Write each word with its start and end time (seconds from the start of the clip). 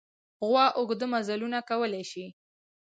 غوا 0.47 0.65
اوږده 0.77 1.05
مزلونه 1.15 1.59
کولی 1.69 2.03
شي. 2.11 2.25